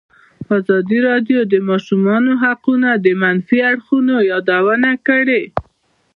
[0.57, 5.43] ازادي راډیو د د ماشومانو حقونه د منفي اړخونو یادونه کړې.